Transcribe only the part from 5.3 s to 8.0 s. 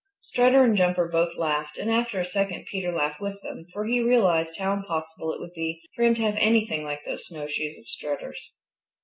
it would be for him to have anything like those snowshoes of